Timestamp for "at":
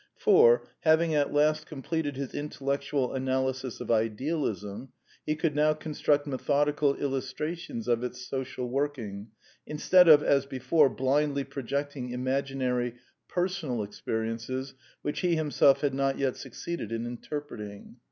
1.13-1.31